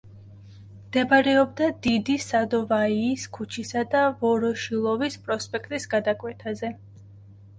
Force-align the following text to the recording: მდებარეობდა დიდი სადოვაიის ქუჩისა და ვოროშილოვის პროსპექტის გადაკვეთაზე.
მდებარეობდა 0.75 1.65
დიდი 1.87 2.15
სადოვაიის 2.27 3.25
ქუჩისა 3.37 3.83
და 3.91 4.01
ვოროშილოვის 4.23 5.17
პროსპექტის 5.27 5.87
გადაკვეთაზე. 5.95 6.73